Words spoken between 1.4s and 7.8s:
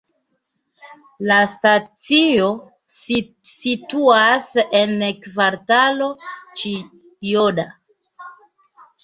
stacio situas en Kvartalo Ĉijoda.